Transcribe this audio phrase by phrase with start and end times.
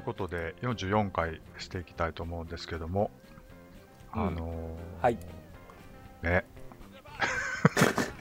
[0.00, 3.10] いうことで44回していきたいと思うんですけども、
[4.14, 4.22] うん。
[4.22, 5.18] あのーはい。
[6.22, 6.44] ね。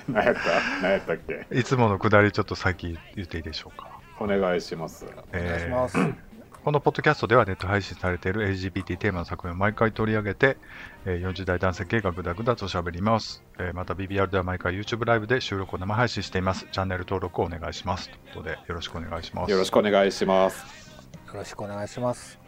[0.08, 0.42] 何やった？
[0.82, 1.48] 何やったっけ？
[1.52, 5.06] いつものくだりちょっと先言っていいでしょうか、お願いします。
[5.06, 5.98] お願いします、
[6.64, 10.58] このポッドキャストではネット配信されている LGBT テーマの作品を毎回取り上げて、
[11.06, 16.68] えー40代男性系がぐだぐだと喋ります、えーまた BBR では毎回 YouTube ライブで収録を生配信しています。
[16.72, 18.10] チャンネル登録をお願いします。
[18.10, 19.52] ということでよろしくお願いします。
[19.52, 20.89] よろしくお願いします。
[21.32, 22.40] よろしくお願いします。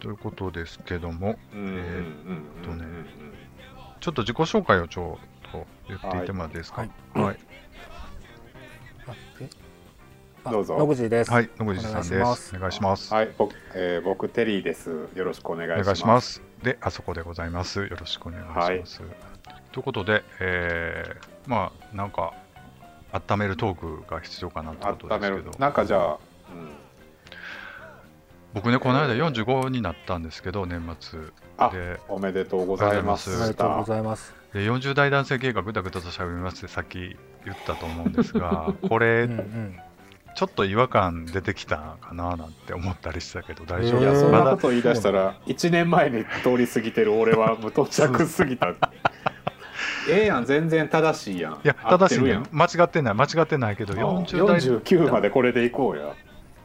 [0.00, 1.82] ということですけどもうんうんうんうん
[2.62, 2.84] とね
[4.00, 6.82] ちょっと自己紹介をちょっと言っていてもらっていいですか？
[6.82, 7.24] はい。
[7.24, 7.36] はい、
[10.50, 10.76] どうぞ。
[10.76, 11.30] 野口です。
[11.30, 12.56] はい、野口さんです。
[12.56, 13.12] お願いします。
[13.14, 15.08] はい、僕、えー僕テリーです。
[15.14, 15.80] よろしくお願いします。
[15.82, 16.42] お願いします。
[16.62, 17.80] で、あそこでございます。
[17.80, 19.02] よろしくお願いします。
[19.72, 22.34] ということで、えー、まあ、なんか、
[23.12, 25.36] 温めるトークが必要かなってことで温める。
[25.38, 25.58] すけど、。
[25.58, 26.18] なんかじゃあ、
[28.54, 31.20] 僕ね、この間45になったんですけど、年末。
[31.58, 33.34] あでおめでとうございます。
[33.36, 39.78] おめでとうございますで40代男性系がぐだぐだと喋りますってさっき言ったと思うんですが、 これ、うんうん
[40.34, 44.00] ちょっと違和感出てきたかななんて思ったりしたけど、大丈夫？
[44.00, 48.68] いや、へーそんまだなこと言い出したら、1年前に通り過ぎてる俺は無頓着すぎた。
[50.08, 51.52] ええやん、全然正しいやん。
[51.52, 52.40] いや、正しいね。
[52.50, 56.14] 間違ってない、間違ってないけど、40代49までこれでいこうや。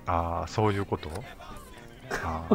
[0.05, 1.09] ああ、そういうこと？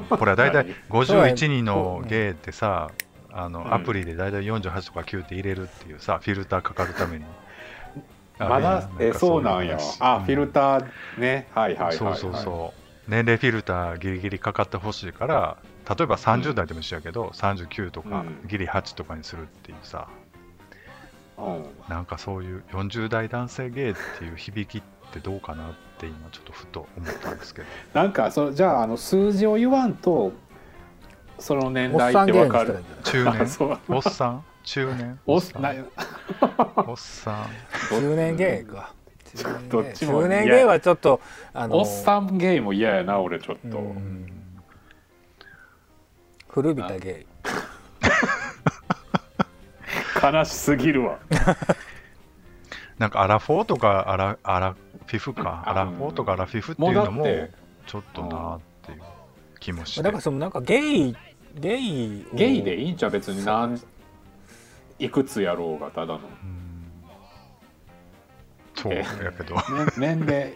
[0.09, 2.91] これは大体51人のゲイってさ、
[3.31, 7.25] あのうんアプリで大体48とか9って入れるっていうさ、フィルターかかるために。
[8.39, 9.79] まだ、え、そうなんや。
[10.01, 11.49] あ、フィルタターね。
[11.55, 11.97] はいはいはい、はい。
[11.97, 13.11] そうそうそう。
[13.11, 15.57] 年齢フィルターギリギリかかってほしいから、
[15.89, 20.09] 例えば30代でも一緒やけど、39とかうんギリ8とかにするっていうさ、
[21.39, 21.67] うん。
[21.89, 27.67] なんかそういう40代男性ゲイっていう響きってどうかなって今ちょっとふと思ったんですけど。
[27.95, 30.33] なんかそじゃああの数字を言わんと
[31.39, 32.83] その年代おってわかる。
[33.05, 33.47] 中年？
[33.49, 33.79] そう。
[33.89, 34.45] おっさん？
[34.65, 35.19] 中年？
[35.27, 35.63] おっさん。
[35.63, 35.75] な
[36.77, 37.47] おっさん。
[37.91, 38.93] 中年芸か。
[39.35, 41.21] 中年芸どっちも中年芸はちょっと
[41.55, 44.27] あのおっさんゲイも嫌やな俺ちょっと、うん。
[46.49, 47.27] 古びた芸。
[50.23, 51.19] 悲しすぎるわ。
[52.99, 54.77] なんかアラフォーとかアラアラ
[55.19, 55.63] フィフか。
[55.67, 57.25] あアラフォーとかアラフィフっていうのも
[57.87, 59.03] ちょっとなっていう
[59.61, 61.17] 気もしてだからそのなんかゲイ
[61.55, 63.11] ゲイをゲイでいいんちゃう？
[63.11, 63.81] 別になん
[64.99, 66.95] いくつやろうがただの、うん。
[68.75, 68.99] そうえ。
[68.99, 69.63] やけど、ね、
[69.97, 70.55] 年齢。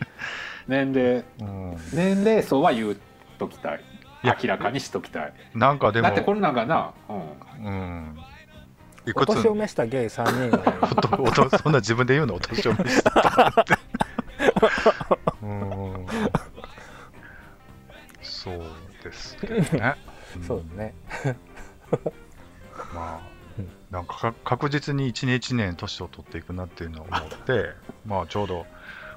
[0.66, 1.24] 年齢。
[1.40, 1.76] うん。
[1.92, 2.96] 年齢層は言う
[3.38, 3.80] ときたい。
[4.24, 5.32] 明らかにしときたい。
[5.54, 8.16] なんかでもだってこれなんかな、うん、うん。
[9.06, 9.34] いおくつ？
[9.34, 12.34] 年を召したゲイ3人そんな自分で言うの？
[12.34, 13.74] お年を召したって
[15.42, 16.06] うん。
[18.22, 18.62] そう
[19.02, 19.96] ですけどね、
[20.38, 20.42] ん。
[20.42, 20.94] そうだね。
[22.94, 23.20] まあ
[23.58, 27.70] うん、なんかか確実に一年一年年を取っていくなっていうのを思って、
[28.06, 28.66] まあちょうど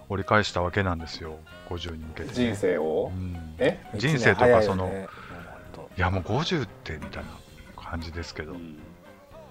[0.07, 1.37] 折り返したわけなんですよ、
[1.69, 2.33] 50に向けて、ね。
[2.33, 3.55] 人生を、うん。
[3.59, 5.07] え、人生とかそのね
[5.97, 7.29] いやもう50ってみたいな
[7.75, 8.79] 感じですけど、うん。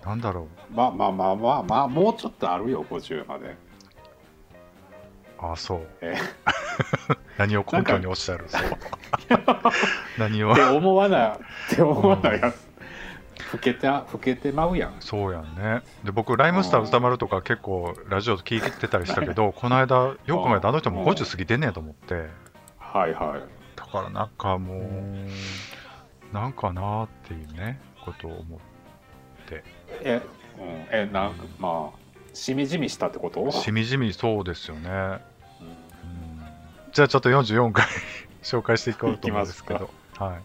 [0.04, 3.56] なんだろう、まあまあまあまあまあもうちょっとあるよ50まで
[5.40, 5.86] あそう。
[6.00, 6.16] え。
[7.38, 8.46] 何を根拠におっしゃる？
[8.48, 8.62] そう。
[10.18, 10.52] 何を？
[10.52, 11.30] って思わない。
[11.72, 12.52] って思わないや
[13.52, 14.96] 老けて老けてまうやん。
[15.00, 15.82] そうやんね。
[16.04, 19.94] で僕、ライムスター歌丸とか結構ラジオ聞いてたりしたけど、この間、
[20.26, 22.28] よく考えたらあの人も50過ぎてんねやと思って、
[22.78, 23.40] はいはい。
[23.76, 25.28] だからなんかもう、うん
[26.32, 28.58] なんかなーっていうね、ことを思っ
[29.46, 29.64] て。
[30.02, 30.20] え、
[30.58, 31.98] うん、えなんかまあ
[32.38, 33.50] しみじみしたってこと？
[33.50, 34.88] しみじみそうですよね。
[34.90, 35.18] うんうん
[36.92, 37.84] じゃあちょっと44回
[38.42, 39.90] 紹介していこうと思うんですけど。
[40.16, 40.42] はい。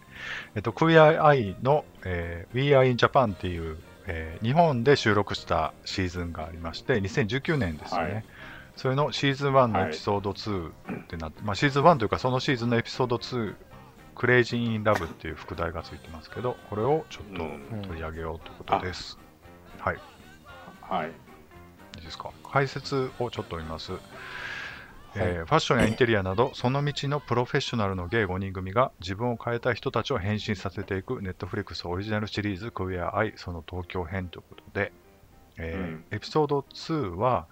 [0.56, 3.78] えっと、Queer Eye の、えー We Are in Japan っていう、
[4.08, 8.14] えー日本で収録したシーズンがありまして、2019年ですよね。
[8.14, 8.26] はい
[8.76, 10.72] それのシーズン1のエピソード2
[11.04, 13.54] ってなって、まあシーズン1というかそのシーズンのエピソード2、
[14.16, 17.46] Crazy in Love っていう副題がついてますけど、これをちょっとう
[17.78, 19.20] ん取り上げようということです。
[19.80, 19.98] はい。
[20.82, 21.12] はい
[21.98, 22.30] いいですか？
[22.52, 23.94] 解説をちょっと見ます、
[25.16, 34.92] えーファッションやインテリアなどその道のプロフェッショナルのゲイ5人組が自分を変えたい人たちを変身させていくネットフリックスオリジナルシリーズ「クイア・アイその東京編」ということで、
[35.58, 37.46] えーうんエピソード2は、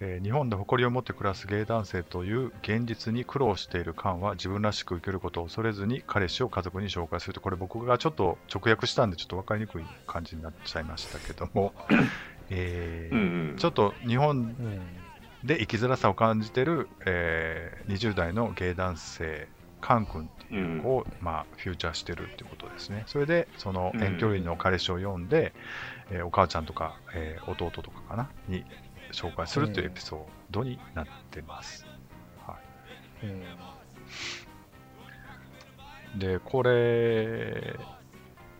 [0.00, 11.74] えー日本で誇りを持って暮らすゲイ男性という現実に苦労しているカンは自分らしく生きることを恐れずに彼氏を家族に紹介するとこれ僕がちょっと直訳したんでちょっと分かりにくい感じになっちゃいましたけども、
[12.50, 14.80] えーうんうんちょっと日本うん
[15.44, 19.48] で生きづらさを感じてる、えー20代のゲイ男性
[19.80, 23.02] カン君っていう子を、まあ、フューチャーしてるっていうことですね。
[23.08, 25.52] それで、その遠距離の彼氏を読んで、
[26.12, 28.64] えーお母ちゃんとか、えー弟とかかな、に
[29.10, 30.20] 紹介するというエピソー
[30.52, 31.84] ドになってます。
[33.24, 33.42] うん
[36.16, 36.70] で、これ、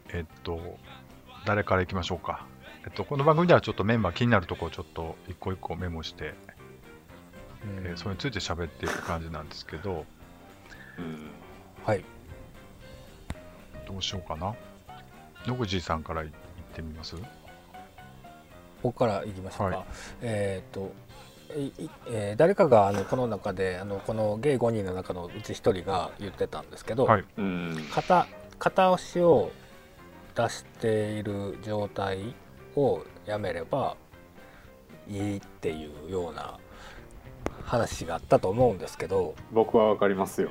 [0.09, 0.79] えっと、
[1.45, 2.47] 誰からいきましょうか？
[2.85, 6.35] えっと、この番組ではちょっとメンバー気になるところをちょっと一個一個メモして、
[7.65, 7.87] うん。
[7.87, 10.05] えーそれについて喋っていく感じなんですけど、
[10.99, 11.31] うん。
[11.85, 12.05] はい。
[13.87, 14.55] どうしようかな。
[15.47, 16.29] 野口さんからいっ
[16.75, 17.17] てみます？
[18.83, 19.87] 僕からいきましょうか、はい。
[20.23, 20.93] えーっと
[22.09, 27.25] えー誰かがあのこの中であのこのゲイ5人の中のうち1人が言ってたんですけど、はい。
[27.39, 27.87] うん。
[27.93, 28.27] 片
[28.59, 29.53] 片足を
[30.35, 32.35] 出している状態
[32.77, 33.97] をやめれば
[35.09, 36.59] いいっていうような
[37.65, 39.35] 話があったと思うんですけど。
[39.53, 40.51] 僕はわかりますよ。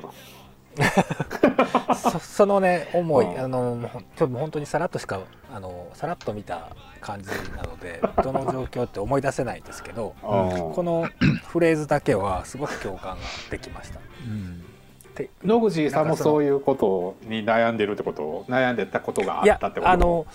[1.95, 3.39] そそのね思いうん。
[3.41, 5.19] あのちょっと本当にさらっとしか
[5.53, 6.69] あのさらっと見た
[7.01, 7.27] 感じ
[7.57, 11.07] なので どの状況って思い出せないんですけどこの
[11.47, 13.99] フレーズだけはすごく共感ができました。
[14.25, 14.65] うん。
[15.43, 19.89] 野口さんもそういうことに悩んでるってこと悩んでたことがあったってこと？
[19.89, 20.25] あの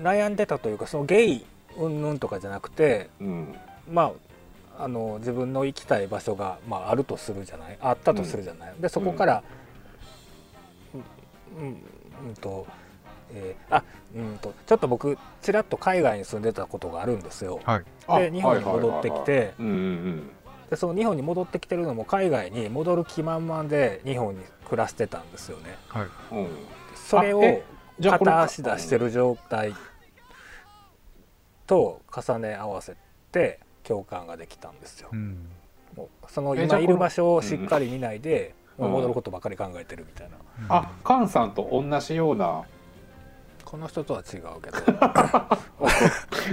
[0.00, 1.44] 悩んでたというかそのゲイ
[1.78, 3.54] 云々とかじゃなくてうん
[3.90, 4.12] ま
[4.78, 7.78] ああの自分の行きたい場所が、まあ、あるとするじゃない？
[7.80, 9.44] あったとするじゃない、でそこから、
[11.56, 11.66] うんうん
[12.28, 12.66] うんと
[13.32, 13.84] えーあ
[14.16, 17.60] うんとちょっと僕ちらっと海外に住んでたことがあるんですよ。
[17.64, 17.84] はい。
[18.08, 19.54] あで日本に戻ってきて、
[20.70, 25.76] でその日本に戻ってきてるのも海外に戻る気満々で日本に暮らしてたんですよね。
[25.88, 26.06] はい。
[26.32, 26.48] うんうん
[26.96, 27.62] それを
[28.02, 29.74] 片足出してる状態
[31.66, 32.96] と重ね合わせ
[33.32, 35.08] て共感ができたんですよ。
[35.12, 35.16] う。
[35.16, 35.48] ん。
[35.96, 38.90] もうその今いる場所をしっかり見ないで、うん。
[38.90, 40.36] 戻ることばかり考えてるみたいな、
[40.68, 42.64] あ菅さんと同じような
[43.64, 44.78] この人とは違うけど。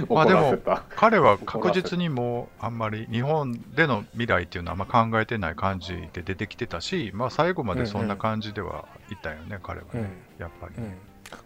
[0.06, 0.56] 怒まあでも
[0.96, 10.08] 彼は確実にもうあんまり日本での未来っていうのはあんま考えてない感じで出てきてたし、まあ最後までそんな感じではいたよね、彼はね、うん。
[10.38, 10.74] やっぱり。
[10.76, 10.94] うん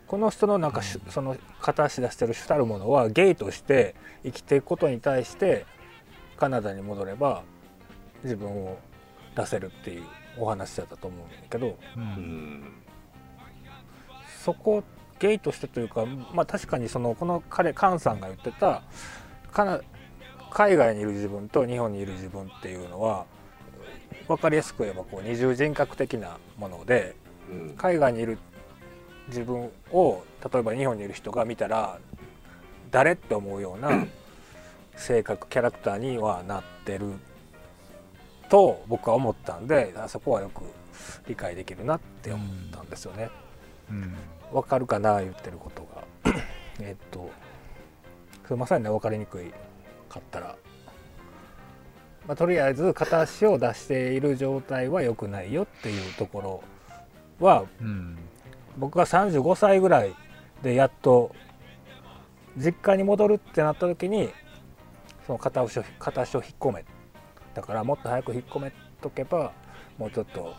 [0.07, 3.95] この人のなんかしその片足出してる主たるものはゲイとして
[4.25, 5.67] 生きていくことに対して
[6.37, 7.43] カナダに戻れば
[8.23, 8.79] 自分を
[9.35, 10.05] 出せるっていう
[10.39, 12.73] お話だったと思うんだけどううんん。
[14.45, 14.83] そこ
[15.19, 18.83] ゲイとしてというかまあ確かにそのこの彼カンさんが言ってた
[19.53, 19.81] カナ
[20.51, 23.27] 海外にいる自分と日本にいる自分っていうのは
[24.29, 27.17] 分かりやすく言えばこう二重人格的なもので
[27.51, 27.75] うん。
[27.77, 28.39] 海外にいる
[29.29, 31.99] 自分を例えば日本にいる人が見たら
[32.91, 34.07] 誰って思うような
[34.97, 37.13] 性格キャラクターにはなってる
[38.49, 40.63] と僕は思ったんであそこはよく
[41.27, 43.31] 理解できるなって思ったんですよね。
[43.91, 44.15] うん。
[44.53, 45.83] わかるかな言ってること
[46.25, 46.33] が。
[46.81, 47.31] えっと
[48.47, 49.51] すいませんね分かりにくい
[50.09, 50.57] かったら、
[52.29, 56.63] まあ、とりあえず片足を出している状態は良くないよっていうとこ
[57.41, 58.17] ろはうん
[58.77, 60.15] 僕が35歳ぐらい
[60.63, 61.35] でやっと
[62.57, 64.31] 実家に戻るってなった時に
[65.27, 66.85] その片足を片足を引っ込め。
[67.55, 69.53] だからもっと早く引っ込めとけば
[69.99, 70.55] もうちょっと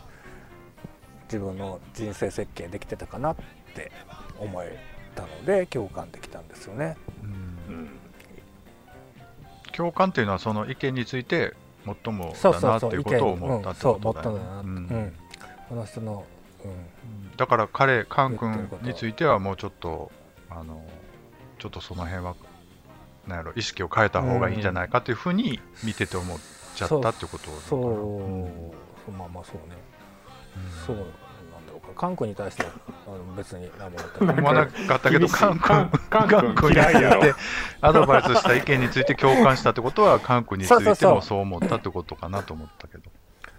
[1.24, 3.36] 自分の人生設計できてたかなっ
[3.74, 3.92] て
[4.38, 4.78] 思え
[5.14, 6.96] たので共感できたんですよね。
[7.22, 7.30] うん。
[7.30, 7.90] うん
[9.78, 14.48] 共感っていうのはその意見について最もそうだそうそう意見なっていうことを思ったってそうことだよ思ったん。
[14.48, 14.62] だな、ね。
[14.62, 15.02] ううん。
[15.06, 15.12] ん。
[15.68, 16.37] この人の、うん、
[17.36, 20.10] だから彼、カン君についてはもうちょっと、
[20.50, 20.84] あの
[21.58, 22.34] ちょっとその辺は、
[23.26, 26.38] なんやろ、意識を変えた方がいいんじゃないかというふうに見てて思っ
[26.74, 29.12] ちゃったってことそう、う。
[29.14, 29.16] ん。
[29.16, 29.76] まあまあそうね、
[30.56, 31.06] うんそうなん
[31.66, 31.80] だろう。
[31.80, 32.70] かカン君に対しては
[33.06, 33.98] あの別に何も
[34.32, 36.08] 思わなかったけど、カン君、カン君。
[36.10, 37.22] カン君に嫌いやろ。
[37.22, 37.40] ついて
[37.80, 43.10] アドバイスした意見について共感したってことは、カン君についてもそう思ったってことかなと思ったけど。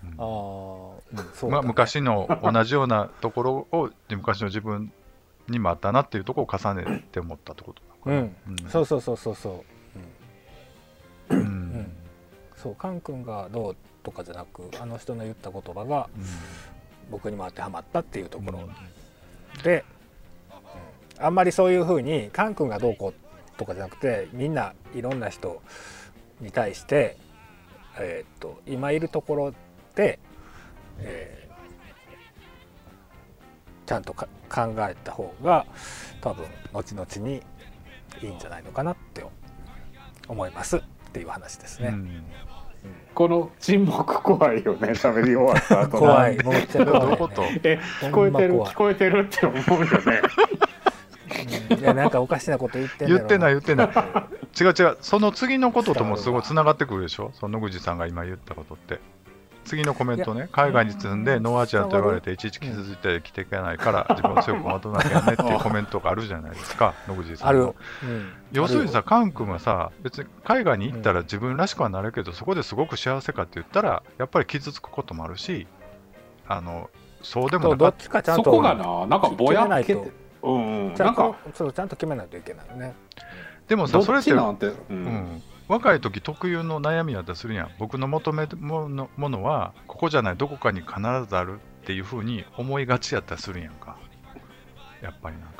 [0.03, 0.09] うん。
[0.09, 1.23] ああ、うん、ね。
[1.49, 4.91] まあ、昔の同じようなところを昔の自分
[5.47, 8.15] にもあったなっていうところを重ねて思ったってことうな。
[8.15, 8.29] のん。
[8.29, 8.69] かな。
[8.69, 9.63] そうそうそうそうそ
[11.31, 11.33] う。
[11.33, 11.39] うん。
[11.39, 11.47] ううん。
[11.81, 11.91] ん
[12.55, 16.09] そうカン君がどうとかじゃなくあの人の言った言葉が
[17.09, 18.69] 僕にも当てはまったっていうところ
[19.63, 19.85] で、
[21.19, 21.25] うん。
[21.25, 25.61] あんまりそういうふうにカン君がどうこうとかじゃなくてみんないろんな人
[26.39, 27.17] に対して、
[27.99, 29.53] えーっと今いるところ
[29.95, 30.19] で、
[31.01, 31.39] えー
[33.85, 35.65] ちゃんとか考えた方が
[36.21, 37.41] 多分後々に
[38.21, 39.25] いいんじゃないのかなって
[40.27, 41.87] 思いますっていう話ですね。
[41.87, 42.23] うん。
[43.15, 46.37] この沈黙怖いよね喋り終わった後怖い。
[46.37, 47.43] めっちゃ怖い、ね、どういうこと？
[47.63, 48.59] え聞こえてる？
[48.59, 50.21] 聞こえてるって思うよね。
[51.71, 51.79] うん。
[51.79, 53.87] いやなんかおかしなこと言ってんだろう言ってない言ってない。
[54.61, 54.97] 違う違う。
[55.01, 57.31] その次のことともすごいつながってくるでしょ？
[57.33, 58.99] その野口さんが今言ったことって
[59.65, 67.61] 次のコメントね海外に住んでノーアジアンと言われていちいち傷ついて生きていけないから 自分を強くまとめなきゃねっていうコメントがあるじゃないですか野口さんの。
[67.61, 75.67] ある、うん、要するにさ、あカン君はさ、別に海外に行ったら自分らしくはなるけど、そこですごく幸せかって言ったら、やっぱり傷つくこともあるし、
[76.47, 76.89] あの
[77.21, 80.11] そうでもなかっちかちゃんとそこがななんかぼやっけて
[80.41, 80.95] うんうん。
[80.95, 82.95] ちゃなんんかとそうちゃんと決めないといけないよね。
[83.67, 85.05] でもさ、それって、ちなんてううん。
[85.05, 87.69] ん、若い時特有の悩みやったりするやん。
[87.77, 90.95] 僕の求めるものものは、ここじゃない、どこかに必
[91.29, 93.95] ずあるっていうふうに思いがちやったりするやんか。
[94.99, 95.59] やっぱりなんか。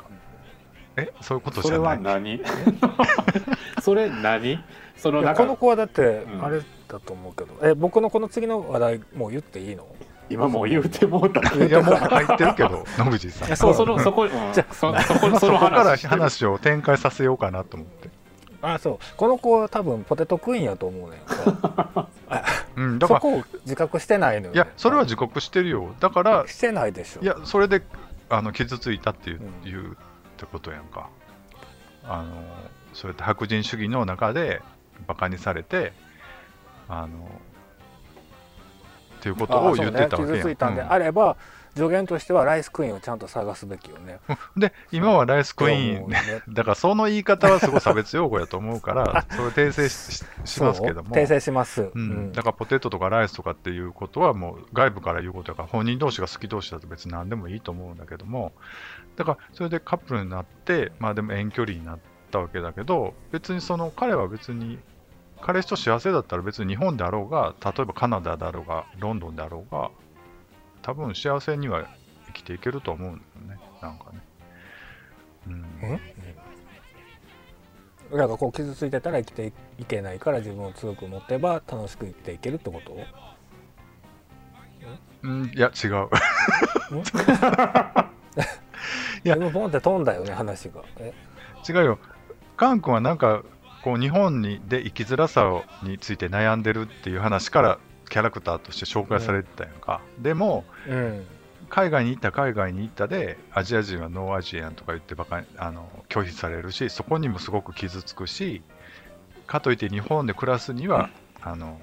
[0.96, 1.88] えそういうことそれじゃな。
[1.90, 2.40] はい何
[3.80, 4.58] それ何？
[4.96, 9.86] そのいなんかやこの子はだってうんあれだと思うけど、え僕のこの次の話題もう言っていいの？
[10.28, 13.56] 今もう言うてもうたいや、もう入ってるけど、野口さん。
[13.56, 18.19] そうそのそこ、うん、じゃそそこそのそこから話話を展開させようかなと思って。
[18.62, 18.98] あそう。
[19.16, 21.20] この子は多分ポテトクイーンやと思うねん。
[21.20, 22.08] か
[22.76, 25.94] うん、だから、そこを自覚してないのよ、いや、それは自覚してるよ。
[26.00, 27.22] だから、してないでしょ。
[27.22, 27.82] いや、それで
[28.28, 29.96] あの傷ついたっていう,、うん言うっ
[30.36, 31.08] てことやんか。
[32.04, 32.30] あの
[32.94, 34.62] そうやって白人主義の中で
[35.06, 35.92] バカにされて、
[36.88, 37.08] あの
[39.18, 40.12] っていうことを言ってたわけやん。
[40.14, 40.92] あそうね、傷ついたんでうん。
[40.92, 41.36] あれば
[41.76, 44.18] 助言としてはライスクイーンをちゃんと探すべきよね。
[44.56, 46.18] で、今はライスクイーン、ね。
[46.48, 51.14] だからその言い方はすごい差別用語やと思うから、 それ訂正しししますけども。
[51.14, 52.10] 訂正します、ううん。
[52.28, 58.52] ん、だからポテトとかライスとかっていうことはもう外部から言うことだから本人同士が好き同士だと別に何でもいいと思うんだけども。
[59.16, 61.98] だからそれでカップルになってまあでも遠距離になっ
[62.30, 64.78] たわけだけど別にその彼は別に
[65.42, 69.90] 彼氏と幸せだったら別に日本であろうが例えばカナダだろうがロンドンであろうが
[70.82, 71.86] 多分幸せには
[72.26, 73.64] 生きていけると思うんだよね。
[73.82, 74.20] なんかね。
[75.48, 75.62] うん。
[78.10, 82.96] だからこう傷ついてたら生きていけないから自分を強く持てば楽しく生きていけるってこと？
[85.22, 85.90] うん、いや違う。
[89.22, 89.36] いや。
[89.36, 90.82] 自分ポンって飛んだよね話が。
[90.98, 91.12] え？
[91.68, 91.98] 違うよ。
[92.56, 93.42] カン君はなんか
[93.84, 97.78] こう日本にで生きづらさについて悩んでるっていう話から
[98.10, 100.02] キャラクターとして紹介されてたやんか。
[100.18, 101.26] でもうん。
[101.70, 108.60] 海外に行った海外に行ったでアジア人はノーアジアンとか言ってバカにあの拒否されるしそこにもすごく傷つくし
[109.46, 111.80] かといって日本で暮らすには、あの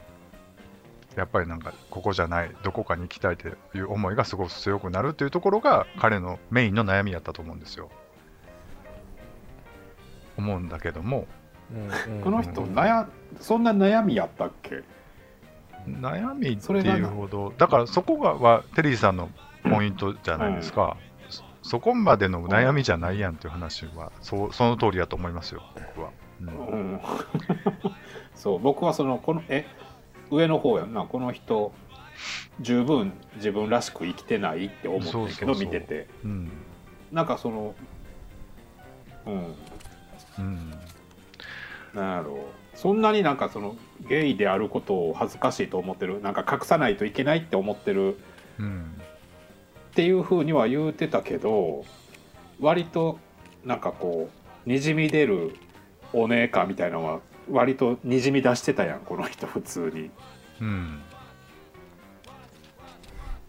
[1.16, 7.90] やっぱりなんかここじゃないどこかに行きたいという思いがすごく強くなるっていうところが彼のメインの悩みやったと思うんですよ。
[10.38, 11.28] 思うんだけども。
[11.74, 12.22] うんうん。
[12.22, 13.08] この人悩
[13.40, 14.84] そんな悩みやったっけ？
[15.88, 19.30] 悩みっていうほどだからそこがはテリーさんの
[19.64, 20.98] ポイントじゃないですか、
[21.30, 25.64] そそこまでの悩みじゃないやんっていう話はそうその通りだと思いますよ
[25.96, 26.48] 僕は、うん。
[26.48, 27.02] うん。
[28.36, 29.66] そう僕はそのこのえ
[30.30, 31.04] 上の方やんな。
[31.04, 31.74] この人
[32.60, 36.08] 十分自分らしく生きてないって思ってるけど見てて。
[36.24, 36.52] うん。
[37.12, 37.76] なんかその
[39.26, 39.56] うん。
[40.40, 40.74] うん。
[41.94, 42.38] なんやろう
[42.78, 43.76] そんなになんかその
[44.08, 48.20] ゲイであることを恥ずかしいと思ってるなんか隠さないといけないって思ってる
[48.60, 49.02] うん
[49.92, 51.84] っていうふうには言うてたけど
[52.60, 53.18] 割と
[53.66, 54.30] なんかこ
[54.66, 55.56] うにじみ出る
[56.14, 57.20] お姉かみたいなのは
[57.50, 60.12] 割とにじみ出してたやんこの人普通に。
[60.62, 61.02] うん。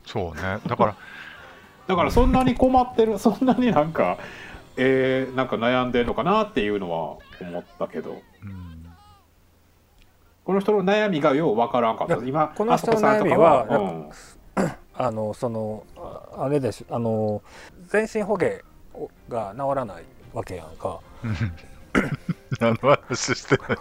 [0.07, 0.59] そうね。
[0.67, 0.97] だから
[1.87, 4.17] だからそんなに困ってるそんなになんか、
[4.79, 8.23] えー、なんか悩んでるのかなっていうのは思ったけど。
[8.43, 8.68] うん
[10.49, 12.15] この人の悩みがようわからんかった。
[12.25, 13.67] 今この人の悩みは
[14.57, 14.73] うん。
[14.95, 17.43] あのそのああれでしあの
[17.89, 18.63] 全身捕鯨
[19.29, 21.01] が治らないわけやんか。
[22.61, 23.79] 何の話してない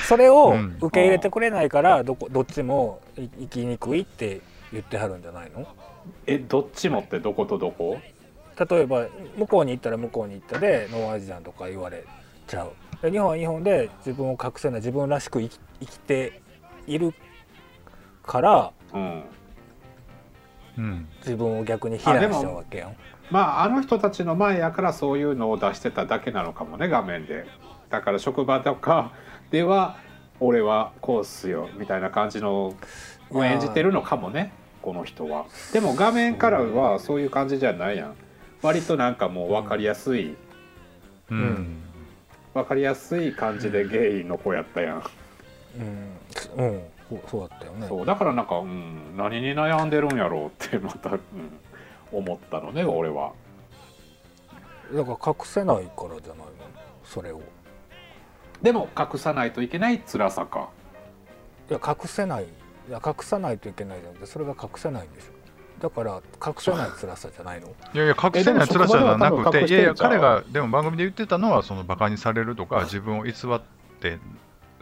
[0.08, 0.78] それをうん。
[0.80, 4.40] 受け入れてくれないからどこどっちもい生きにくいって
[4.72, 5.66] 言ってはるんじゃないの？
[6.26, 7.98] えどっちもってどことどこ？
[8.58, 9.04] 例えば
[9.36, 12.06] 向こうに行ったら向こうに行ったでノーアジアンとか言われ
[12.50, 12.72] ちゃう。
[13.00, 16.42] で日本は日本で自分を隠せない自分らしく生き生きて
[16.86, 17.14] いる
[18.22, 19.22] からうん。
[20.76, 21.08] うん。
[21.18, 22.96] 自分を逆に非難しちゃうわけやん
[23.30, 27.46] まああの人たちの前やからそういうのを出してただけなのかもね画面で。
[27.88, 29.12] だから職場とか
[29.50, 29.96] では
[30.38, 32.76] 俺はこうっすよみたいな感じの
[33.30, 34.52] を演じてるのかもね
[34.82, 35.46] この人は。
[35.72, 38.14] でも画面からはそういう感じじゃないやん。
[38.62, 40.36] 割となんかもう分かりやすい。
[41.30, 41.89] うん、うん
[42.54, 45.02] 分かりやすい感じでゲイの子やったやん。
[46.58, 47.86] うん、うん、そうそうだったよね。
[47.88, 51.20] そうだからなんか、うん、何に悩んでるんやろうってまた、うん、
[52.12, 53.32] 思ったのね俺は。
[54.92, 56.44] だから隠せないからじゃないの
[57.04, 57.40] それを。
[58.60, 60.70] でも隠さないといけない辛さか。
[61.70, 62.44] いや隠せない。
[62.44, 65.39] いや隠さないといけないじゃなくてそれが隠せないんでしょ
[65.80, 67.68] だから隠せない辛さじゃないの？
[67.68, 73.60] いやいや、隠せない辛さじゃなくて、いやいや、彼がでも番組で言ってたのは、そのバカにされるとか、自分を偽っ
[74.00, 74.18] て、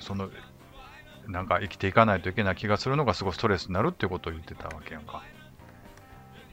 [0.01, 0.29] その
[1.29, 5.23] なんか生きていかないといけない気がするのがすごいストレスになるっていうことを言ってたわけやんか。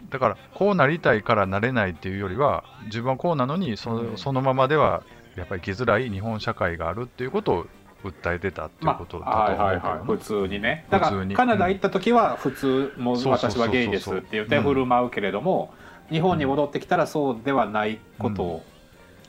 [0.09, 5.01] だから、こうなりたいからなれないっていうよりは、自分はこうなのにその、うんそのままでは
[5.35, 7.67] やっぱり生きづらい日本社会があるっていうことを
[8.09, 10.05] 訴えてたっていうことだと思うけどはいはいはい。
[10.05, 10.85] 普通にね。
[10.89, 15.73] だからカナダ行った時は普通もう私はゲイですって言って振る舞うけれども
[16.09, 18.63] 日本に戻ってきたらそうではないことを、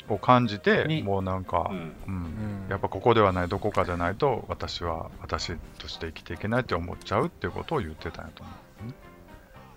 [0.08, 1.76] を感じて、にもうなんか、うん。
[1.76, 2.14] うん。
[2.14, 8.52] うんやっぱここではないどこかじゃないと私は私として生きていけないって思っちゃうっていうことを言ってたんやと思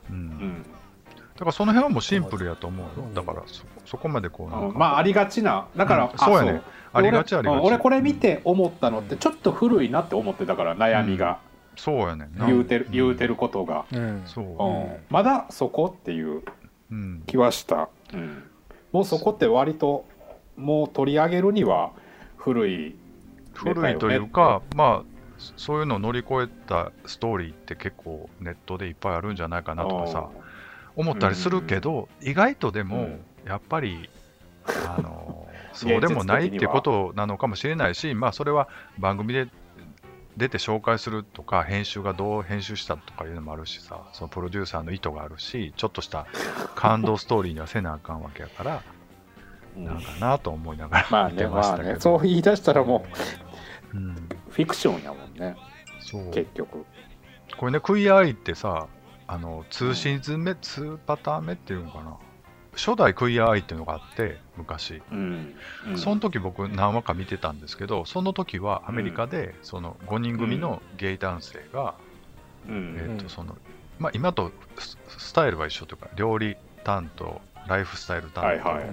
[0.09, 0.15] う、うん。
[0.15, 0.63] うん。
[0.63, 3.07] だからその辺はもうシンプルやと思うよ。
[3.13, 6.17] だからそそこまでこうなんか、うんまあありがちなだから、うん。
[6.17, 6.61] そうやね
[6.93, 7.63] ありがちありがち。
[7.63, 11.39] 俺これ見て思ったのってちょっと古いなって思ってたから悩みが、
[11.75, 12.91] そうやね言うてるん。
[12.91, 14.21] 言うてることが、うん。
[14.25, 15.05] そう、うん。
[15.09, 16.43] まだそこっていう
[16.91, 18.43] うん、気はした、うん。
[18.91, 20.05] もうそこって割と
[20.57, 21.91] もう取り上げるには
[22.37, 22.95] 古い
[23.53, 25.19] 古いというかまあ
[25.57, 30.29] そういうのを乗り越えたストーリーって結構ネットでいっぱいあるんじゃないかなとかさ
[30.95, 33.19] 思ったりするけど、意外とでもうん。
[33.45, 34.09] やっぱり、
[34.65, 35.18] あの
[35.79, 38.67] そうでもないっていうことなのかもしれないし、まあ、それは
[38.97, 39.47] 番組で
[40.37, 46.27] 出て紹介するとか編集がどう編集したとかいうのもあるしさそのプロデューサーの意図があるしちょっとした
[46.75, 48.83] 感動ストーリーにはせなあかんわけやから
[49.77, 53.59] うんなんかなと思いながまあら見てねまあましたけど、ねそう言い出したらもう
[53.93, 54.15] うん、
[54.49, 55.55] フィクションやもんね。
[55.99, 56.31] そう。
[56.31, 56.85] 結局。
[57.57, 58.87] これねクイアアイってさ
[59.27, 62.17] あの2シーズン目2パターン目っていうのかな
[62.79, 65.01] 初代クイアアイっていうのがあって昔。
[65.11, 65.53] うん、
[65.89, 65.97] うん。
[65.97, 71.95] その時僕何話か見てたんですけどその時はアメリカでその5人組のゲイ男性が、
[72.67, 73.17] うん。
[73.19, 73.57] えとその
[73.99, 78.89] まあ、今とススタイルは一緒というか料理担当ライフスタイル担当、はいはい。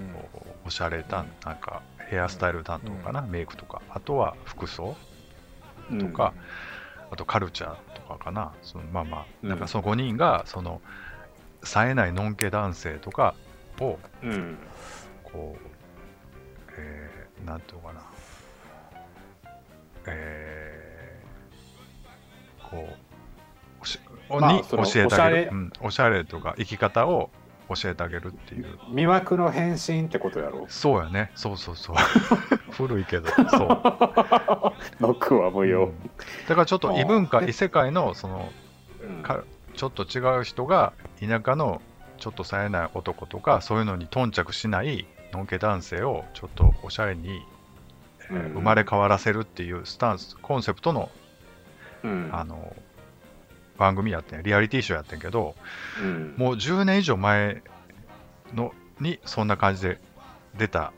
[0.65, 3.81] おしゃれ担なんかヘアスタイル担当かな、メイクとか。
[3.89, 4.95] あとは服装
[5.89, 5.99] うん。
[5.99, 6.33] とか、
[7.09, 8.53] あとカルチャーとかかな。
[8.61, 9.49] そのまあまうん。
[9.49, 10.81] あなんかその5人がその
[11.63, 13.35] 冴えないのんけ男性とか
[13.81, 14.57] をうん。
[15.23, 15.67] こう、
[16.77, 18.01] えー、なんていうのかな、
[20.07, 22.97] えー、こう、
[23.81, 25.49] おしまあその教えてあげる。
[25.49, 25.49] おしゃれ。
[25.51, 27.29] うん、おしゃれとか生き方を
[27.75, 28.77] 教えてあげるっていう。
[28.89, 30.65] 魅惑の変身ってことやろ？
[30.69, 31.95] そうやね、そうそうそう。
[32.71, 33.47] 古いけど、そう。
[35.01, 35.91] ノックは無用、
[36.47, 38.51] だからちょっと異文化、異世界のその
[39.01, 39.23] うん。
[39.23, 39.43] か
[39.75, 41.81] ちょっと違う人が田舎の
[42.17, 47.41] ちょっと冴えない男とかそういうのに頓着しないのんけ男性をちょっとおしゃれに、
[48.29, 48.53] えーうん。
[48.53, 51.09] 生まれ変わらせるっていうスタンスコンセプトの
[52.03, 52.29] うん。
[52.31, 52.75] あの
[53.77, 55.55] 番組やってんリアリティショーやってんけど
[56.01, 56.33] うん。
[56.37, 57.61] もう10年以上前
[58.53, 59.99] のにそんな感じで
[60.57, 60.91] 出た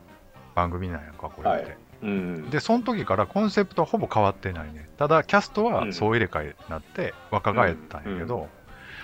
[0.54, 1.76] 番組なんやんかこれって、はい。
[2.02, 2.50] うん。
[2.50, 4.88] でその時からコンセプトはほぼ変わってないね。
[4.98, 5.92] ただキャストはうん。
[5.92, 8.48] 総入れ替えになって若返ったんやけど、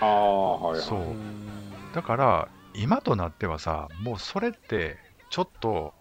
[0.00, 0.82] ああはいはい。
[0.82, 1.00] そう。
[1.00, 1.65] うん
[1.96, 4.98] だから今となってはさもうそれって
[5.30, 5.94] ちょっと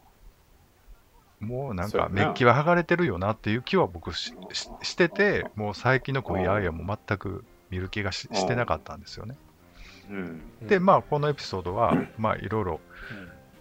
[1.39, 9.37] もうなんかメッキは剥がれてるよなっていう気は僕しししててもう最近のクイアアイアも全く見る気がししてなかったんですよね。
[10.09, 12.81] うんでまあこのエピソードはまあいろいろ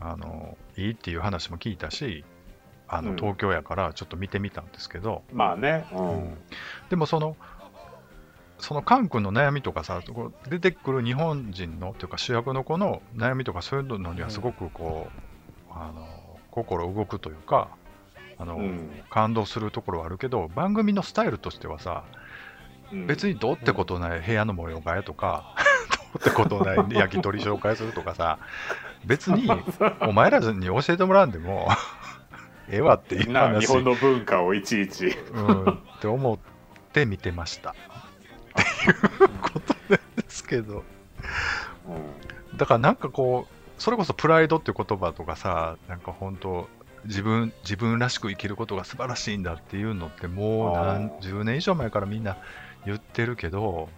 [0.00, 2.24] あのいいっていう話も聞いたし
[2.88, 6.38] あのうん東京やからちょっと見てみたんですけど、まあねううんん
[6.90, 7.36] でもその
[8.58, 10.00] そのカン君の悩みとかさ
[10.48, 15.08] 出てくる日本人のというか主役の子の悩みとかそういうのにはすごくこ
[15.68, 16.06] う、あの
[16.50, 17.68] 心動くというか
[18.38, 18.90] あの、うん。
[19.10, 22.04] 感動するところはあるけど番組のスタイルとしてはさ
[22.92, 23.06] うん。
[23.06, 25.54] 別にどうってことない部屋の模様替えとか、
[26.14, 28.38] どうってことない 焼き鳥紹介するとかさ
[29.04, 29.50] 別に
[30.00, 31.68] お前らに教えてもらうんでも
[32.68, 35.16] ええわっていうな話日本の文化をいちいち。
[35.32, 36.38] うん、って思っ
[36.92, 37.74] て見てました。
[38.92, 40.84] っていうことですけど、
[42.56, 46.68] だからなんかこう、それこそプライドっていう言葉とかさ、なんか本当、
[47.04, 51.20] 自分自分らしく生きることが素晴らしいんだっていうのって、もう何あー。
[51.20, 52.36] 十年以上前からみんな
[52.86, 53.88] 言ってるけど、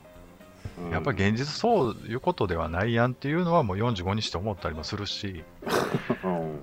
[0.78, 0.90] うん。
[0.90, 5.44] やっぱり現実そういうことではないやんっていうのは、もう45にして思ったりもするし、
[6.24, 6.40] うん。
[6.40, 6.58] うん。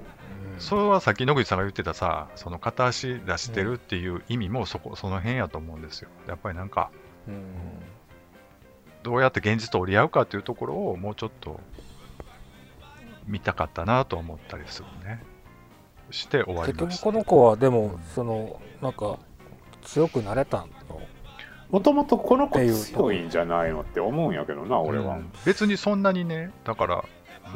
[0.59, 6.09] それはさっき野口さんが言ってたさその片足出してるっていう意味もそこその辺やと思うんですよ。
[6.27, 6.91] やっぱりなんか
[7.27, 7.43] うん
[9.03, 11.59] どうやって現実と折り合うかっていうところをもうちょっと
[13.27, 15.21] 見たかったなと思ったりするね。
[16.09, 17.03] して終わり結局ました。
[17.03, 19.19] この子はでもそのなんか
[19.83, 21.01] 強くなれたの？
[21.69, 27.05] もともとこの子強いんじゃないのって思うんやけどな俺は、うん別にそんなにねだから、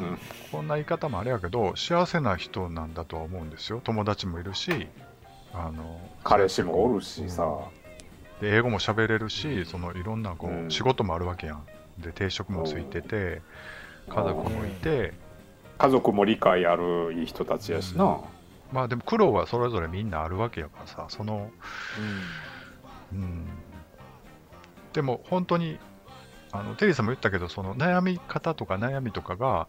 [0.00, 0.18] うん。
[0.50, 3.80] こんな言い方もあれやけど幸せな人なんだとは思うんですよ。
[3.84, 4.88] 友達もいるし
[5.54, 7.46] あの彼氏もおるしさ、
[8.40, 10.70] で英語も喋れるしそのいろんなこう、うん。
[10.70, 11.66] 仕事もあるわけやん。
[11.98, 13.42] で定職もついてて
[14.08, 15.14] 家族もいて。
[15.78, 18.20] 家族も理解あるいい人たちやしな、
[18.72, 21.50] まあでも苦労はそれぞれみんなあるわけやからさその
[23.12, 23.46] うん。
[24.92, 25.78] でも本当に
[26.50, 29.68] あのテリーさんも言ったけどその悩み方とか悩みとかが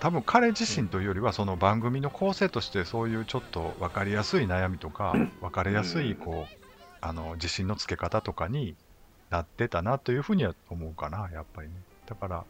[0.00, 6.61] 多分彼自身というよりはその番組の構成としてそういうちょっと分かりやすい悩みとか 分かりやすいこう
[7.02, 8.76] あの自信のつけ方とかに
[9.28, 11.74] なってたなというふうには思うかなやっぱりね。
[12.06, 12.44] だから、うん、っ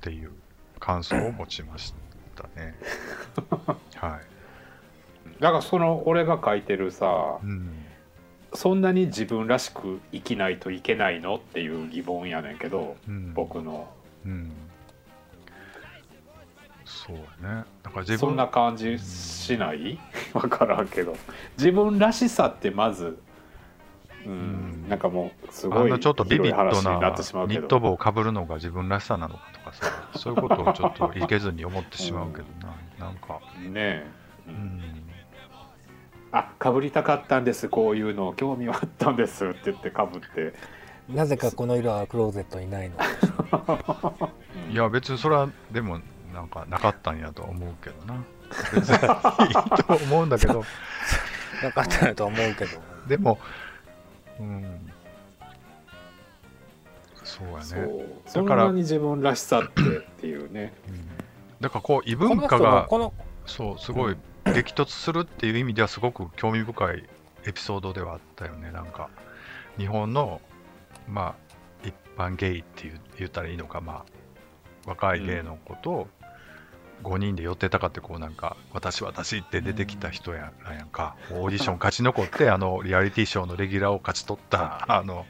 [0.00, 0.30] ていう
[0.78, 1.94] 感想を持ちまし
[2.36, 2.74] たね。
[3.96, 7.86] はい、だからその俺が書いてるさうん。
[8.54, 11.36] そんなに自分らしく生きないといけないの？
[11.36, 13.90] っていう疑問やねんけどうん、僕の。
[14.26, 14.52] うん。
[17.06, 17.22] そうや
[17.56, 17.64] ね。
[17.82, 19.98] だから自分そんな感じしない？
[20.34, 21.16] わからんけど。
[21.58, 23.18] 自分らしさってまず
[24.24, 24.34] うん、う
[24.86, 24.88] ん。
[24.88, 27.60] なんかもうすあごいんなちょっとビビッドななってしまうけど。
[27.60, 29.86] ニット帽をかぶるのが自分らしさなのかとかさ、
[30.16, 32.44] そういうことをちょっといけずに思ってしまうけど
[32.98, 33.06] な。
[33.06, 34.06] なんか、ねえ、
[34.46, 34.56] ううん。
[34.56, 34.82] ん。
[36.30, 37.68] あかぶりたかったんです。
[37.68, 38.32] こういうの。
[38.34, 39.44] 興味はあったんです。
[39.44, 40.54] って言ってかぶって。
[41.08, 42.96] なぜかこの色はクローゼットにないの。
[44.70, 46.00] いや、別にそれは、でも、
[46.32, 48.22] なんか、なかったんやと思うけどな。
[48.74, 50.64] 別にいいと思うんだけど、
[51.62, 52.80] なかったなとは思うけど。
[53.06, 53.38] でも、
[54.38, 54.92] うん。
[57.24, 57.82] そうやそね。
[57.82, 60.72] うそんなに自分らしさってっていうね。
[60.88, 61.08] うん。
[61.60, 63.14] だからこう異文化がのこの
[63.46, 67.08] そうすごい激突するっていう意味ではすごく興味深い
[67.46, 68.70] エピソードではあったよね。
[68.72, 69.08] なんか
[69.78, 70.40] 日本の
[71.08, 71.34] ま
[71.84, 74.04] あ一般ゲイっていう言ったらいいのかまあ
[74.86, 76.08] 若いゲイの子と
[77.02, 81.16] 5人で寄ってたかってこうなんか私私って出てきた人やなんやんか。
[81.32, 85.26] オーディション勝ち残ってあのリアリティショーのレギュラーを勝ち取ったあの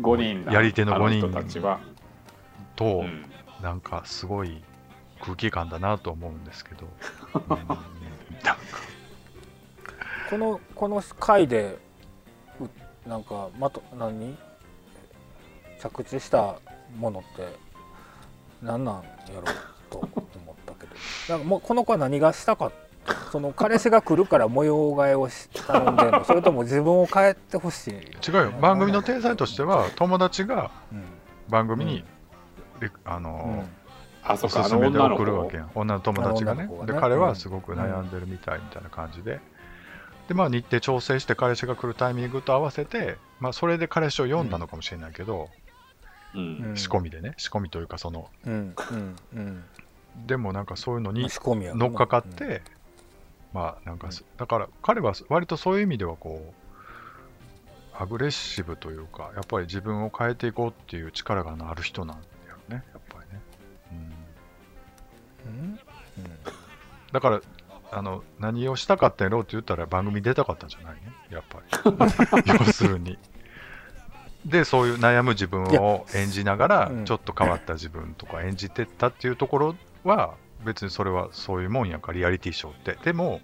[0.00, 1.80] 5人やり手のあ五人人たちは、
[2.76, 3.24] と、うん。
[3.62, 4.62] なんかすごい
[5.20, 6.88] 空気感だなと思うんですけど、
[10.28, 11.78] このこの回で
[12.60, 14.36] うなんかまと何？
[15.78, 16.56] 着地した
[16.96, 17.56] ものって
[18.60, 19.02] 何なんや
[19.34, 19.44] ろう
[19.90, 20.21] と
[21.28, 22.72] なんかもうこの子は何がしたか
[23.30, 28.52] その彼氏が来るから模様替えをし頼んでんのそれとも自分を変えてほしい、違うよ。
[28.60, 31.04] 番組の体裁としては友達がうん
[31.48, 32.04] 番組に、
[32.80, 33.64] レあの
[34.22, 35.70] あそっかあのおすすめ送るわけやん。
[35.74, 36.66] 女の友達がね。
[36.66, 36.86] ね。
[36.86, 39.40] で彼はすごく悩んでるみたいみたいな感じで、
[40.28, 45.48] でまあ日程調整して彼氏が来るタイミングと合わせて、まあ、それで彼氏を読んだのかもしれないけど、
[46.34, 46.64] うん。
[46.70, 46.76] うん。
[46.76, 47.34] 仕込みでね。
[47.36, 48.74] 仕込みというかそのうん。
[48.90, 49.16] うん。
[49.34, 49.64] うん
[50.26, 52.62] でもなんかそういうのに乗っかかって、
[53.52, 63.42] まあなんかす、だから彼は割とそういう意味ではこうアグレッシブというかやっぱり自分を変えていこうっていう力がある人なんだよねやっぱりね、
[65.46, 65.68] うん、うん？
[65.68, 65.78] うん。
[67.12, 67.40] だから
[67.90, 71.58] あの何をしたかったんやろうって言ったら番組出たかったんじゃないねやっぱ
[72.44, 72.52] り。
[72.66, 73.18] 要するに。
[74.46, 77.04] でそういう悩む自分を演じながらうん。
[77.04, 80.34] ちょっと変わった自分とか演じてったっていうところは
[80.64, 82.96] 別にそれはそういうもんやんかリアリティショーって。
[83.04, 83.40] でも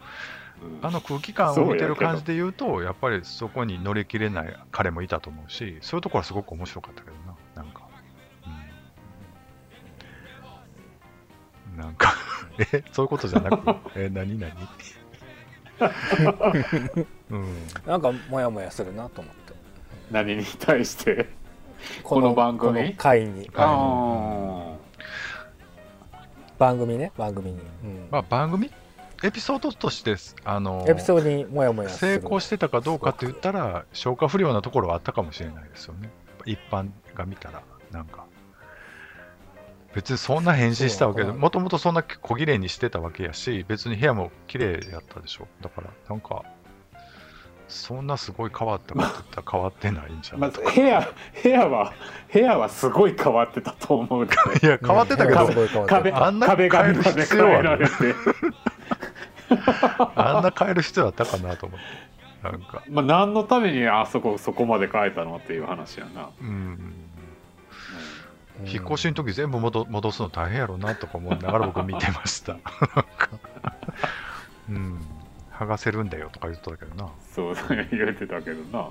[0.83, 7.37] あの空気感を見てる感じで言うとやっぱりそこに乗り切れない彼もいたと思うしそういうところはすごく面白かったけどな。
[7.55, 7.89] なんか、
[11.73, 12.13] うん、なんか
[12.73, 12.83] え？
[12.91, 14.37] そういうことじゃなく え何？
[14.37, 14.51] 何？
[17.31, 17.47] うん。
[17.87, 19.53] なんかモヤモヤするなと思って。
[20.11, 21.29] 何に対して？
[22.03, 22.73] この番組？
[22.75, 23.49] この回に。
[23.55, 24.75] あ
[26.59, 28.09] 番組ね番組に、うん。
[28.11, 28.71] まあ番組？
[29.25, 32.21] エピソードとしてあのエピソードにモヤモヤする。
[32.21, 36.11] 成功してたかどうかって言ったら消化不良なところはあったかもしれないですよね。
[36.45, 38.25] 一般が見たらなんか。
[39.95, 45.49] 別にそんな返信したわけでもともとそんな小綺麗にしてたわけやし別に部屋も綺麗やったでしょ。
[45.63, 46.45] だからなんか
[47.69, 51.09] そんなすごい変わったかって言ったら変わってないんじゃん、まず部屋
[51.43, 51.93] 部屋は
[52.33, 54.35] 部屋はすごい変わってたと思うで
[54.67, 57.63] いや変わってたけど、壁あんな変える必要ある。
[57.63, 57.93] られて。
[60.17, 61.85] あんな変える必要あったかなと思って。
[62.43, 62.83] なんか。
[62.89, 66.95] まあ何のためにあそこそこまで変えたのっていう話やな、うん。
[68.61, 68.67] うん。
[68.67, 72.57] 引っ越しの時全部戻戻すの大変やろうなとか思いながら僕見てました。
[74.71, 75.01] うん
[75.59, 78.81] 剥がせるんだよとか言ってたけどな、そう言ってたけどな。
[78.81, 78.91] うん。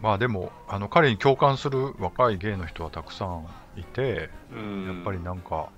[0.00, 3.46] まあでもあの彼に共感する若い芸の人はたくさん
[3.76, 4.86] いてうん。
[4.86, 5.68] やっぱりなんか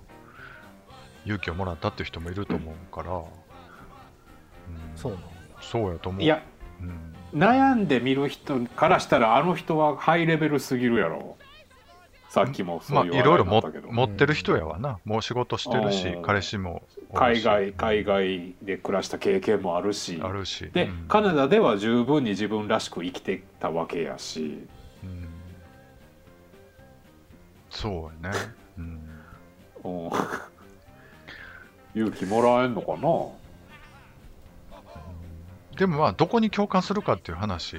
[1.25, 3.25] 勇気をもらったっていう人もいると思うから、うん。
[4.95, 5.29] そうなんだ
[5.61, 6.23] そうやと思う。
[6.23, 6.41] いや
[6.81, 7.15] うん。
[7.35, 11.37] 悩んで見る人からしたらあの人はハイレベルすぎるやろ
[12.29, 16.23] さっきもそまあいういうろいろも話だったけど、持ってる人やわな、もう仕事してるしうん。
[16.23, 16.83] 彼氏も
[17.15, 17.43] 海し。
[17.43, 20.21] 外海外で暮らした経験もあるし。
[20.23, 20.71] あるし。
[20.73, 21.09] で、うん。
[21.09, 24.67] カナダでは十分に自分らしく生きてたわけやし。
[25.03, 25.29] うん。
[27.71, 28.39] そうやね、
[28.79, 29.01] うん、
[29.85, 30.11] うん。
[31.95, 32.99] 勇気もらえんのかな？
[35.79, 37.77] でもまあどこに共感するかっていう話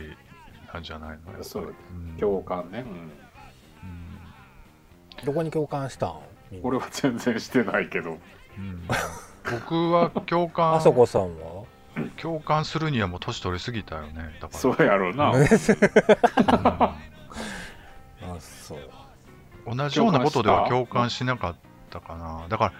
[0.73, 1.43] なんじゃないの？
[1.43, 2.17] そううん。
[2.17, 2.83] 共感ね、
[5.25, 6.19] どこに共感したん？
[6.63, 8.11] 俺は全然してないけど。
[8.11, 8.13] う
[8.61, 8.87] ん。
[9.51, 11.63] 僕は共感あそこさんは？
[12.17, 14.35] 共感するにはもう年取りすぎたよね。
[14.41, 15.39] だかそうやろうな、ら、
[18.21, 18.77] あそう。
[18.77, 18.89] うん
[19.77, 21.55] 同じようなことでは共感しなかっ
[21.91, 22.47] たかな。
[22.49, 22.73] だから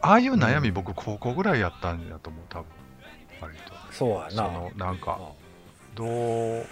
[0.00, 2.66] ああいう悩み僕高校ぐらいやったんやと思う多分
[3.42, 3.74] 割と。
[3.92, 4.30] そうやな。
[4.30, 5.18] そのなんか
[5.94, 6.66] どう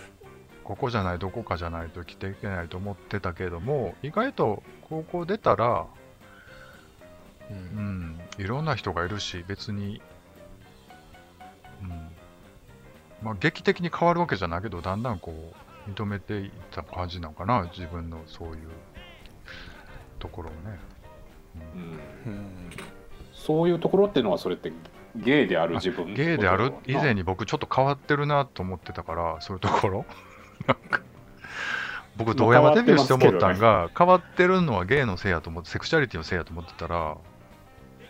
[0.63, 4.63] ここじゃないどこかじゃないと生きていけないと思ってたけども意外と
[4.95, 5.87] 高校出たら、
[7.51, 10.01] ううんん、いろんな人がいるし別に、
[11.83, 11.89] うん。
[13.23, 15.53] まあ、劇的に変わるわけじゃないけどだんだんこ
[15.87, 18.69] う認めていった感じなのかな自分のそういう
[20.19, 20.79] ところをね。
[22.27, 22.33] うん。
[22.33, 22.71] うん。
[23.33, 24.73] そういうところっていうのはそれって
[25.17, 30.07] ゲイである自分ゲイである以前にに僕ちょっと変わってるなと思ってたからそういうところ。
[30.67, 31.01] なんか
[32.17, 37.17] 僕遠山デビューして思ったんが変わってるのはゲイのせいやと思ってセクシャリティのせいやと思ってたら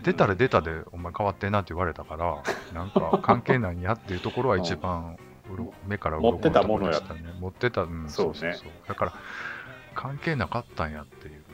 [0.03, 2.43] 出たら出たでお前変わってんなって言われたから
[2.75, 5.17] なんか関係ないんやっていうところは一番
[5.87, 7.01] 目から鱗持ってたものや。
[7.01, 8.57] ところでしたね持ってた、うん、そうね。
[8.87, 9.15] だから
[9.95, 11.45] 関係なかったんやっていう。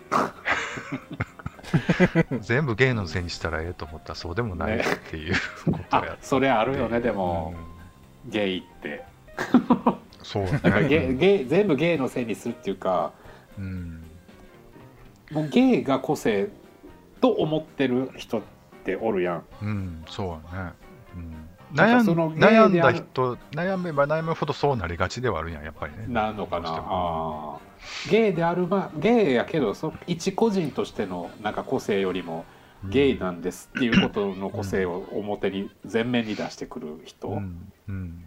[2.40, 5.34] 全部ゲイのせいにしたらええと思ったらそうでもないっていう
[5.66, 7.54] ことやあそれあるよねでも、
[8.24, 8.30] うん。
[8.30, 9.04] ゲイって
[10.22, 10.88] そうなんかね。
[10.88, 13.12] ゲイゲイ全部ゲイのせいにするっていうか
[13.58, 14.04] うん。
[15.30, 16.48] もうゲイが個性
[17.20, 18.42] と思ってる人っ
[18.84, 20.72] ておるやんうん、そうやね。
[21.14, 26.06] うん、悩ん悩んだ人、悩めば悩むほどそうなりがちではあるやん、やっぱりね。
[26.08, 26.68] なのかな？
[26.68, 32.44] あーゲイであるまゲイやけどそ一個人としてのなんか個性よりも
[32.84, 38.24] ゲイなんですっていうことの個性を表に前面に出してくる人、うん、うん。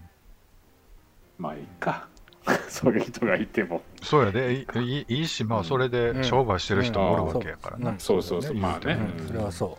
[1.38, 2.08] まあいいか。
[2.67, 3.82] そういう人がいても。
[4.02, 7.91] そうやで、いいいし、まあ、それで商売してる人もおるわけやからな。
[7.91, 8.00] うん。
[8.00, 8.54] そうそうそう。
[8.56, 8.93] まあね。
[9.19, 9.28] うん。
[9.28, 9.78] それはそ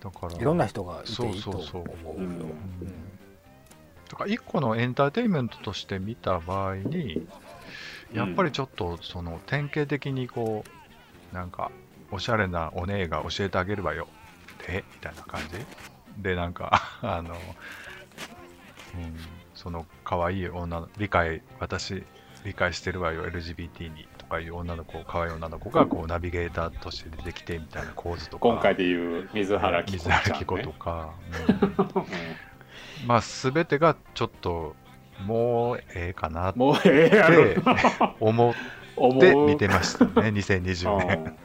[0.00, 1.62] だから、ういろんな人がいていいとそう。
[1.62, 2.48] そう思うよそう。
[2.48, 3.10] うん。
[4.08, 7.26] だから一個のエンターテインメントとして見た場合に、
[8.12, 10.64] やっぱりちょっとその典型的にこ
[11.32, 11.70] う、なんか、
[12.10, 14.08] おしゃれなお姉が教えてあげるわよ。
[14.66, 16.22] で、みたいな感じ。
[16.22, 17.38] で、なんか、 あの、うん、
[19.54, 22.04] その可愛い女の、理解、私、
[22.44, 31.10] 理解してるわよ、LGBT にとかいう女の子、可愛い女の子がこうナビゲーターとして出てきてみたいな構図とか、今回でいう水原希子ね、原希子とか、
[31.94, 33.06] うん。
[33.06, 34.74] まあ、すべてがちょっと、
[35.26, 37.44] もうええかなっもうええやろ。
[37.44, 37.60] て
[38.20, 38.54] 思っ
[38.96, 41.36] 思てう見てましたね、 2020年。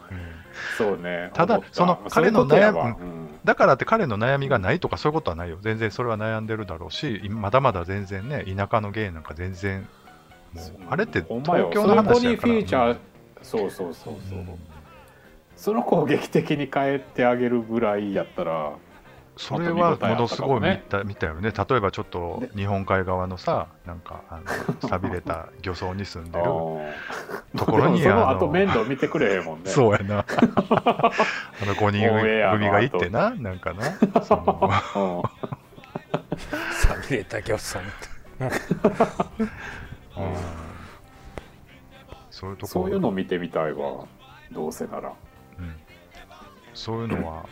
[0.78, 1.30] そうね。
[1.34, 2.96] ただその彼のそういうことやわ。
[2.96, 3.15] 悩む
[3.46, 5.58] だからって彼の悩みがないとかそういうことはないよ。
[5.62, 9.88] 全然それは悩んでるだろうし、今まだまだ全然ね、田舎の芸なんか全然、
[10.54, 10.86] もうう。
[10.86, 12.16] んあれって東京の話やから。
[12.16, 12.98] その子にフィーチャー
[13.42, 14.44] そうそうそうそう、
[15.56, 18.74] その子を劇的に変えてあげるぐらいやったら
[19.38, 21.04] それはものすごい見ねた。
[21.04, 21.52] 見たよね。
[21.52, 24.40] 例えばちょっと日本海側のさ、なんかあ
[24.82, 26.46] の寂れた漁村に住んでる
[27.58, 29.70] ところにあの後面倒見てくれへんもんね。
[29.70, 30.20] そうやな。
[30.26, 31.12] あ
[31.66, 32.08] の5人
[32.54, 34.24] 組が行ってな、なんかな。
[34.24, 35.24] その。
[36.72, 37.82] さびれた漁村。
[38.40, 38.52] うん。
[42.30, 44.06] そういうとこそういうの見てみたいわ。
[44.52, 45.14] どうせなら。
[45.60, 45.76] うん。
[46.74, 47.46] そういうのは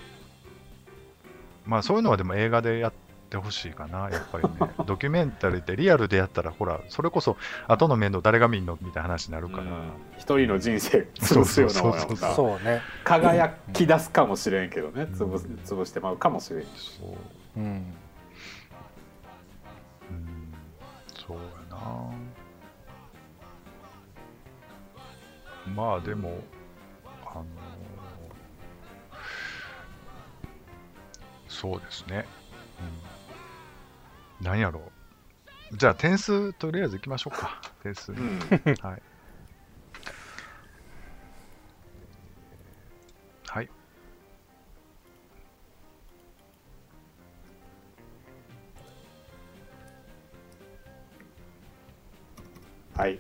[1.66, 2.94] まあそういうのはでも映画でやっ
[3.30, 4.74] てほしいかな、やっぱりね。
[4.86, 9.64] ドキュメンタリーってリアルでやったら、ほら、それこそ後の面倒誰が見んのみたいな話になるから。
[9.64, 9.70] うん
[10.18, 16.70] 一人の人生潰すようなものそうそうそうがさそうね輝き出すかもしれんけどねん潰す潰してまうかもしれんそ
[17.58, 17.60] う。
[17.60, 17.94] うんうん、
[21.28, 21.44] そうや
[21.76, 22.34] な。
[25.76, 26.40] まあでも、
[31.54, 32.26] そうですね。
[34.40, 34.82] うん、何やろ
[35.72, 35.78] う。
[35.78, 37.62] じゃあ点数とりあえずいきましょうか。
[37.84, 38.12] 点数。
[38.12, 38.40] うん
[38.82, 39.02] はい。
[43.48, 43.70] はい。
[52.96, 53.20] はい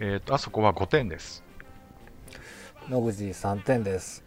[0.00, 1.44] えっ、と、あそこは5点です。
[2.88, 4.24] 野口3点です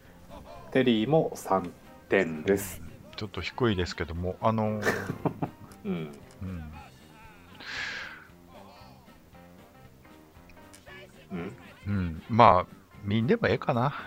[0.72, 1.70] テリーも3
[2.08, 2.85] 点です
[3.16, 4.94] ちょっと低いですけども、あのー
[5.86, 6.12] うん。
[6.42, 6.72] うん、
[11.32, 11.56] うん。
[11.88, 13.94] うん、まあ、見んでもええかな。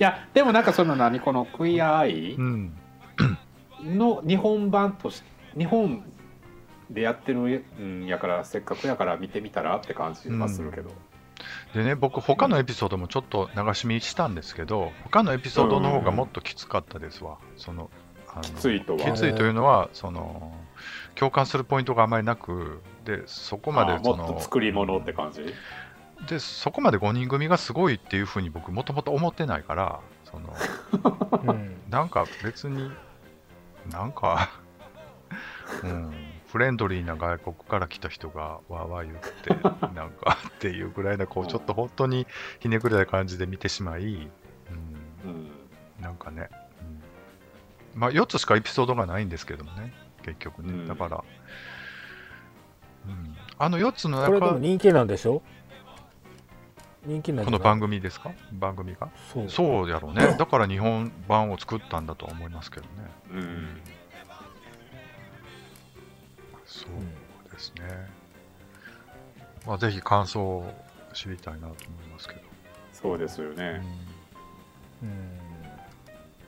[0.00, 2.72] いやでもなんかその何この「クイアアイうん。
[3.84, 5.28] の日本版として
[5.58, 6.02] 日本
[6.90, 10.90] でやってるんやからせっかくやから見てみたらって感じはするけど、
[11.74, 17.38] でね、僕、他のエピソードもちょっと流し見したんですけど、他のエピソードの方がもっときつかったですわ。
[17.56, 17.90] その
[18.28, 18.98] あのきついとは。
[18.98, 20.52] きついというのは、その
[21.14, 25.42] 共感するポイントがあまりなく、でそこまでそのもっと作り物って感じ？
[26.26, 30.54] でそこまで5人組がすごいっていうふうに僕、もともと思ってないから、その
[31.44, 31.76] うん。
[31.90, 32.90] なんか別に、
[33.90, 34.50] なんか、
[35.84, 36.12] うん、
[36.48, 39.50] フレンドリーな外国から来た人がわーわー言って、
[39.94, 42.26] なんかっていうぐらいな、こう、ちょっと本当に
[42.60, 44.30] ひねくれた感じで見てしまい、うん、
[45.24, 45.50] うん。
[46.00, 46.48] なんかね、
[47.94, 50.72] うん、まあ4つしかエピソードがないんですけどもね、結局ね。
[50.72, 50.88] うん。
[50.88, 51.24] だから、
[53.06, 55.42] うん、あの4つのこれでも中、人気なんでしょ？
[57.04, 58.32] 人気なんこの番組ですか？
[58.52, 59.10] 番組が？
[59.32, 59.50] そう。
[59.50, 60.34] そうやろうね。
[60.38, 62.90] だから日本版を作ったんだとは思いますけどね。
[63.32, 63.80] うん
[66.78, 67.82] そうですね。
[69.66, 70.72] まあ、ぜひ感想を
[71.12, 71.76] 知りたいなと思い
[72.12, 72.40] ますけど。
[72.92, 73.80] そうですよね、
[75.02, 75.38] うん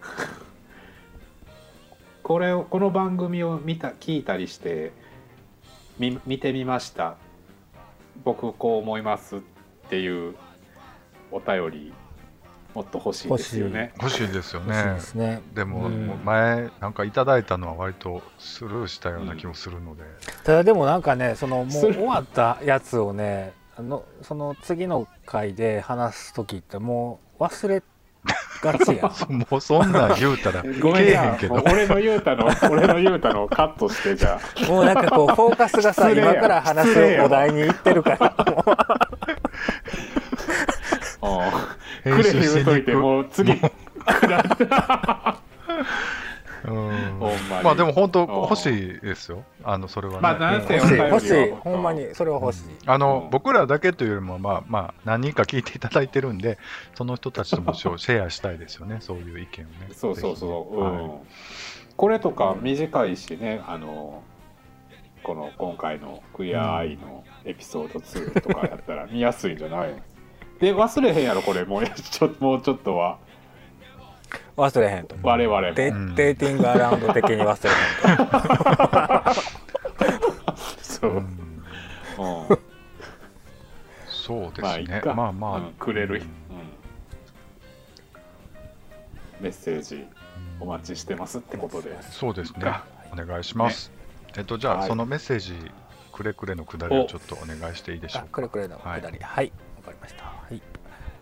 [2.25, 4.91] これをこの番組を見た聞いたりして
[5.99, 7.17] み見てみました
[8.25, 9.41] 僕こう思いますっ
[9.89, 10.35] ていう
[11.31, 11.93] お便り
[12.75, 13.93] もっと欲しいですよね。
[14.01, 14.29] 欲しい。
[14.29, 14.95] ですよね。
[14.95, 15.01] で。
[15.01, 15.43] すね。
[15.55, 15.89] でも、
[16.25, 20.03] 前、なんかいただいたのは割とスルーしたような気もするので。
[20.45, 27.83] ただでもなんかねそのもう終わったやつをねあのその次の回で話す時ってもう忘れ
[28.63, 29.33] がちやん。
[29.51, 31.55] もうそんなん言うたら、 ごめんけえへんけど。
[31.55, 31.73] なもう。
[31.73, 34.71] 俺の言うたの 俺の言うたのをカットしてじゃあ。
[34.71, 39.10] もうなんかこうフォーカスがさ今から話すお題にいってるから
[42.03, 42.23] く。
[42.23, 43.55] れ言うといてもう次。
[43.57, 43.69] く
[44.27, 44.43] ら
[46.65, 47.01] うん。
[47.51, 47.65] まに。
[47.65, 48.35] まあでも本当うん。
[48.43, 49.45] 欲しいですよ。
[49.65, 50.21] あのそれはね。
[50.21, 53.31] まあなんせ欲しいほんまにそれは欲しい、あの、うん。
[53.31, 56.59] 僕らだけというよりも、まあまあ、何人か聞いていただいてるんで、
[56.95, 59.89] その人たちともシェシェアしたいですよね、 そういう意見をね。
[59.93, 60.91] そうそうそう、ね。
[60.91, 61.11] うん。
[61.97, 64.23] これとか短いしねあの
[65.23, 69.89] この今回の「クイアアイ」のエピソード2とかやったら見やすいんじゃない？
[69.89, 70.01] で
[70.61, 71.65] 忘れへんやろこれ。
[71.65, 73.19] もうちょもうちょっとは。
[74.57, 75.17] 忘れへんと。
[75.23, 75.75] 我々も。
[75.75, 76.15] デうん。
[76.15, 78.27] デーティングアラウンド的に忘れへん
[79.25, 79.33] と
[80.83, 81.23] そう、ううん。
[81.23, 81.29] ん
[84.07, 84.63] そうですね。
[84.63, 85.15] まあいっか。
[85.15, 85.73] まあまあ、うん。
[85.79, 86.21] くれる、うん。
[86.21, 86.25] うん。
[89.41, 90.05] メッセージ
[90.61, 91.97] お待ちしてますってことで。
[92.03, 92.61] そうですね。
[92.61, 92.85] か。
[93.13, 93.91] お願いします。
[94.37, 94.89] えっと、じゃあ、はい。
[94.89, 95.55] そのメッセージ、
[96.13, 98.33] くれくれのくだりをちょっとお願いしていいでしょあうか？
[98.33, 99.19] くれくれのくだり。
[99.19, 99.47] はい。
[99.47, 99.53] わ、
[99.91, 100.25] かりました。
[100.25, 100.63] はい。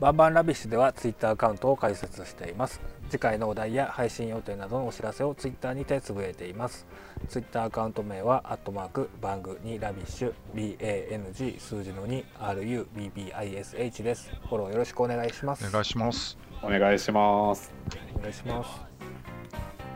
[0.01, 2.81] バンバンラビッシュではツイッターアカウントを開設しています。
[3.11, 6.87] 次回のお題や配信予定などのお知らせをツイッターにてつぶやいています。
[7.29, 14.31] ツイッターアカウント名はアットマークバングにラビッシュ BANG 数字の 2RUBBISH です。
[14.49, 15.67] フォローよろしくお願いします。
[15.67, 16.39] お願いします。
[16.63, 17.73] お願いします。
[18.15, 18.71] お願いします。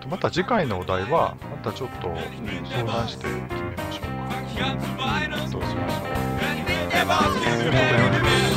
[0.08, 3.26] また次回のお題は、またちょっと相談して
[3.90, 5.12] 決めましょうか。
[5.52, 6.12] どうしましょう。
[6.92, 8.51] Ever